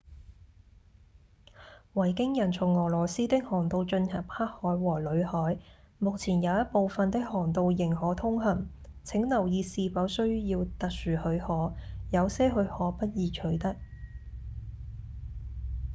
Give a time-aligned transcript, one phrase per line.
[1.93, 5.59] 維京人從俄羅斯的航道進入黑海和裏海
[5.99, 8.67] 目前有一部份的航道仍可通行
[9.03, 11.73] 請留意是否需要特殊許可
[12.11, 13.75] 有些許可不易取得